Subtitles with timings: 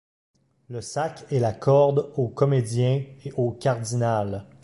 [0.71, 4.47] Le sac et la corde aux comédiens et au cardinal!